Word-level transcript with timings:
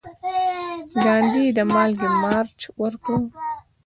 ګاندي 1.03 1.45
د 1.57 1.59
مالګې 1.73 2.09
مارچ 2.23 2.59
وکړ. 2.81 3.19